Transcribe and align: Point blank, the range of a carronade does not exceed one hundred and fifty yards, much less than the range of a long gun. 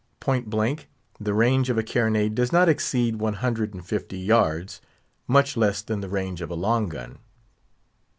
Point 0.19 0.49
blank, 0.49 0.89
the 1.19 1.35
range 1.35 1.69
of 1.69 1.77
a 1.77 1.83
carronade 1.83 2.33
does 2.33 2.51
not 2.51 2.67
exceed 2.67 3.17
one 3.17 3.35
hundred 3.35 3.75
and 3.75 3.85
fifty 3.85 4.17
yards, 4.17 4.81
much 5.27 5.55
less 5.55 5.83
than 5.83 6.01
the 6.01 6.09
range 6.09 6.41
of 6.41 6.49
a 6.49 6.55
long 6.55 6.89
gun. 6.89 7.19